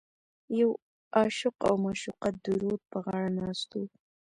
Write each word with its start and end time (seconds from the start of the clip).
یو 0.59 0.71
عاشق 1.17 1.55
او 1.67 1.73
معشوقه 1.83 2.29
د 2.43 2.45
رود 2.61 2.81
په 2.91 2.97
غاړه 3.05 3.29
ناست 3.39 3.69
و. 3.79 3.81